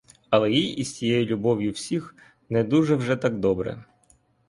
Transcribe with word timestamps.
Але 0.29 0.51
їй 0.51 0.83
з 0.85 0.91
тією 0.93 1.25
любов'ю 1.25 1.71
всіх 1.71 2.15
не 2.49 2.63
дуже 2.63 2.95
вже 2.95 3.15
так 3.15 3.39
добре. 3.39 3.83